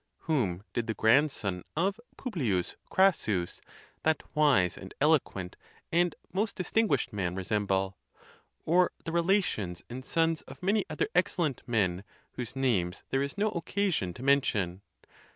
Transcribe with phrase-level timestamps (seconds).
[0.21, 2.63] Whom did the grandson of P.
[2.89, 3.61] Crassus,
[4.01, 5.53] that wise and elo quent
[5.91, 7.97] and most distinguished man, resemble?
[8.19, 8.23] ©
[8.65, 13.37] Or the re lations and sons of many other excellent men, whose names there is
[13.37, 14.81] no occasion to mention?